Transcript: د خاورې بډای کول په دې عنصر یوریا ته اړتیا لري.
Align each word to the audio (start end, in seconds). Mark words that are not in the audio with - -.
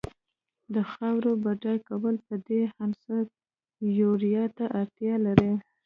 د 0.73 0.75
خاورې 0.91 1.31
بډای 1.43 1.77
کول 1.87 2.15
په 2.27 2.35
دې 2.47 2.61
عنصر 2.83 3.23
یوریا 3.99 4.43
ته 4.57 4.65
اړتیا 4.79 5.15
لري. 5.25 5.53